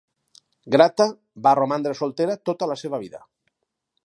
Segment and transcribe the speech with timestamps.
[0.75, 1.07] Grata
[1.49, 3.23] va romandre soltera tota la seva vida.